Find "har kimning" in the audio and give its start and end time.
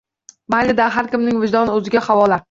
0.95-1.41